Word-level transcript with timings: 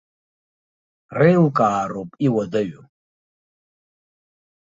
Реилкаароуп 1.19 2.11
иуадаҩу. 2.25 2.83